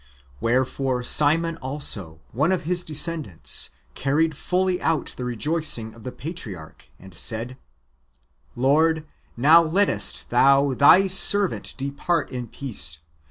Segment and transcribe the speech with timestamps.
[0.39, 6.89] Wherefore Simeon also, one of his descendants, carried fully out the rejoicing of the patriarch,
[6.99, 7.55] and said:"
[8.65, 9.05] Lord,
[9.37, 12.97] now lettest Thou Thy servant depart in peace.